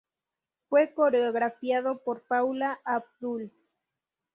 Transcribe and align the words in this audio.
Fue 0.67 0.95
coreografiado 0.95 1.99
por 1.99 2.23
Paula 2.23 2.79
Abdul. 2.85 3.51